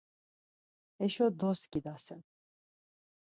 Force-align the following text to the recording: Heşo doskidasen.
Heşo 0.99 1.27
doskidasen. 1.39 2.21